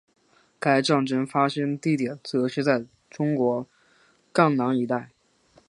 [0.59, 3.67] 该战斗发生地点则是在中国
[4.33, 5.11] 赣南一带。